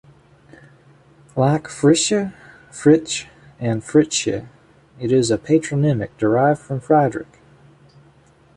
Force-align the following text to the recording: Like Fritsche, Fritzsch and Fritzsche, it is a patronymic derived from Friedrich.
Like 1.35 1.65
Fritsche, 1.65 2.33
Fritzsch 2.71 3.25
and 3.59 3.83
Fritzsche, 3.83 4.47
it 4.99 5.11
is 5.11 5.29
a 5.29 5.37
patronymic 5.37 6.17
derived 6.17 6.59
from 6.59 6.79
Friedrich. 6.79 7.39